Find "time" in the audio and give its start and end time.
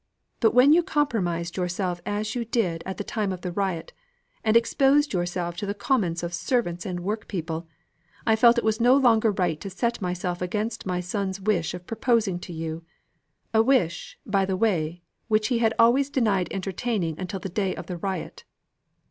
3.03-3.31